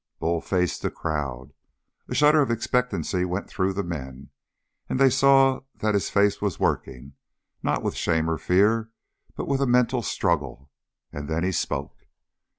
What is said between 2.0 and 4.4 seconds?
A shudder of expectancy went through them, and